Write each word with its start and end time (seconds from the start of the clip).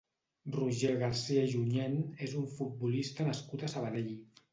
Roger 0.53 0.93
Garcia 1.01 1.43
i 1.47 1.51
Junyent 1.51 1.97
és 2.29 2.33
un 2.39 2.47
futbolista 2.55 3.29
nascut 3.29 3.67
a 3.67 3.71
Sabadell. 3.75 4.09